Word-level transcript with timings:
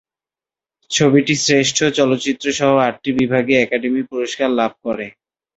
ছবিটি 0.91 1.33
শ্রেষ্ঠ 1.43 1.77
চলচ্চিত্রসহ 1.97 2.71
আটটি 2.87 3.09
বিভাগে 3.19 3.53
একাডেমি 3.57 4.01
পুরস্কার 4.11 4.49
লাভ 4.59 4.71
করে। 4.85 5.05